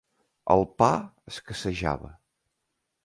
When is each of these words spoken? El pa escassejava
El 0.55 0.63
pa 0.81 0.89
escassejava 1.33 2.11